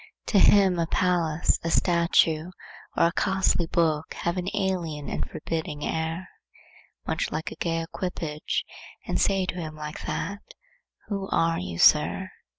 To 0.29 0.39
him 0.39 0.79
a 0.79 0.87
palace, 0.87 1.59
a 1.63 1.69
statue, 1.69 2.49
or 2.97 3.05
a 3.05 3.11
costly 3.11 3.67
book 3.67 4.15
have 4.15 4.35
an 4.35 4.47
alien 4.55 5.07
and 5.07 5.29
forbidding 5.29 5.85
air, 5.85 6.27
much 7.05 7.31
like 7.31 7.51
a 7.51 7.55
gay 7.55 7.83
equipage, 7.83 8.65
and 9.05 9.21
seem 9.21 9.45
to 9.45 9.55
say 9.59 9.69
like 9.69 10.01
that, 10.07 10.39
'Who 11.09 11.29
are 11.31 11.59
you, 11.59 11.77
Sir? 11.77 12.31